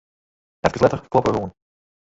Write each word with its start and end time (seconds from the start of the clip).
Efkes 0.69 0.85
letter 0.85 1.03
kloppe 1.11 1.33
er 1.33 1.39
oan. 1.43 1.53